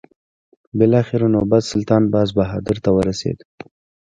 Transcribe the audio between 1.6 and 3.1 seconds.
سلطان باز بهادر ته